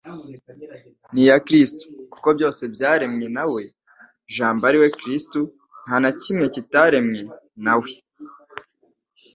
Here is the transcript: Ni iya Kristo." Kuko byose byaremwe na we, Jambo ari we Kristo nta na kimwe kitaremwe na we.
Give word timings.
Ni 1.13 1.21
iya 1.25 1.37
Kristo." 1.45 1.83
Kuko 2.13 2.27
byose 2.37 2.61
byaremwe 2.73 3.25
na 3.35 3.43
we, 3.53 3.63
Jambo 4.35 4.63
ari 4.69 4.77
we 4.81 4.87
Kristo 4.99 5.39
nta 5.83 5.95
na 6.03 6.11
kimwe 6.21 6.45
kitaremwe 6.55 7.19
na 7.65 7.73
we. 7.81 7.91